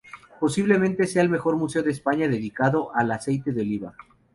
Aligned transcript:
Posiblemente 0.39 1.05
sea 1.05 1.21
el 1.21 1.29
mejor 1.29 1.57
museo 1.57 1.83
de 1.83 1.91
España 1.91 2.27
dedicado 2.27 2.89
al 2.95 3.11
aceite 3.11 3.51
de 3.51 3.61
oliva. 3.61 3.93